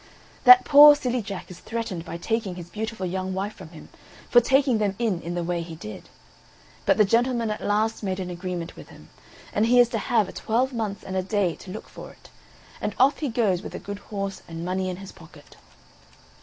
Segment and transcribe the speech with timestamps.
[0.45, 3.89] That poor silly Jack is threatened by taking his beautiful young wife from him,
[4.31, 6.09] for taking them in in the way he did.
[6.87, 9.11] But the gentleman at last made an agreement with him,
[9.53, 12.31] and he is to have a twelvemonths and a day to look for it;
[12.81, 15.55] and off he goes with a good horse and money in his pocket.